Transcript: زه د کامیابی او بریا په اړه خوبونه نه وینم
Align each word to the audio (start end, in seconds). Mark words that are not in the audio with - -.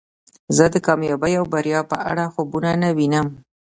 زه 0.55 0.65
د 0.73 0.75
کامیابی 0.87 1.33
او 1.39 1.45
بریا 1.53 1.81
په 1.91 1.97
اړه 2.11 2.23
خوبونه 2.33 2.69
نه 2.81 2.89
وینم 2.97 3.27